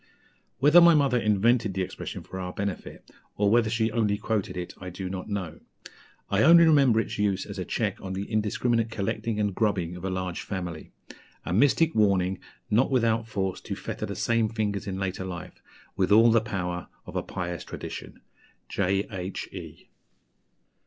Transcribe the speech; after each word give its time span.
Whether 0.57 0.81
my 0.81 0.95
mother 0.95 1.19
invented 1.19 1.75
the 1.75 1.83
expression 1.83 2.23
for 2.23 2.39
our 2.39 2.51
benefit, 2.53 3.07
or 3.37 3.51
whether 3.51 3.69
she 3.69 3.91
only 3.91 4.17
quoted 4.17 4.57
it, 4.57 4.73
I 4.81 4.89
do 4.89 5.11
not 5.11 5.29
know. 5.29 5.59
I 6.27 6.41
only 6.41 6.63
remember 6.65 6.99
its 6.99 7.19
use 7.19 7.45
as 7.45 7.59
a 7.59 7.65
check 7.65 8.01
on 8.01 8.13
the 8.13 8.23
indiscriminate 8.23 8.89
'collecting' 8.89 9.39
and 9.39 9.53
'grubbing' 9.53 9.95
of 9.95 10.03
a 10.03 10.09
large 10.09 10.41
family; 10.41 10.91
a 11.45 11.53
mystic 11.53 11.93
warning 11.93 12.39
not 12.71 12.89
without 12.89 13.27
force 13.27 13.61
to 13.61 13.75
fetter 13.75 14.07
the 14.07 14.15
same 14.15 14.49
fingers 14.49 14.87
in 14.87 14.97
later 14.99 15.23
life, 15.23 15.61
with 15.95 16.11
all 16.11 16.31
the 16.31 16.41
power 16.41 16.87
of 17.05 17.15
a 17.15 17.21
pious 17.21 17.63
tradition." 17.63 18.21
J.H.E. 18.69 19.87